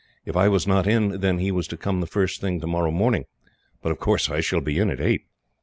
[0.25, 3.25] If I was not in, then, he was to come the first thing tomorrow morning;
[3.83, 5.25] but of course I shall be in at eight.